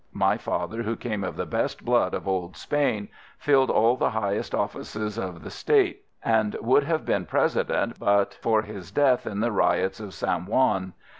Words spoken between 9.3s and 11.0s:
the riots of San Juan.